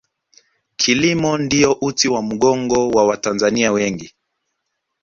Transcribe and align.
kilimo 0.75 1.37
ndiyo 1.37 1.71
uti 1.81 2.07
wa 2.09 2.21
mgongo 2.21 2.87
wa 2.89 3.05
watanzania 3.07 3.71
wengi 3.71 4.13